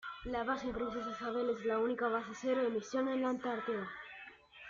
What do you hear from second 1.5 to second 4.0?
es la única base cero emisión en la Antártida.